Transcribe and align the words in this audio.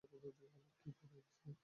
কী 0.01 0.07
পড়ায় 0.11 0.33
সে? 1.37 1.51